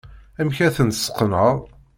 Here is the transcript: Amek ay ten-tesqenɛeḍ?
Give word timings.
Amek 0.39 0.57
ay 0.65 0.71
ten-tesqenɛeḍ? 0.77 1.57